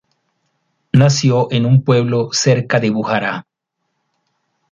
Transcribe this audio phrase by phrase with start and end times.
[0.93, 3.45] Nació en un pueblo cerca de Bujará.